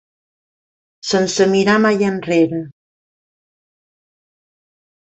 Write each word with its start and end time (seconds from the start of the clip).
Sense 1.09 1.47
mirar 1.51 1.77
mai 1.85 2.03
enrere. 2.09 2.65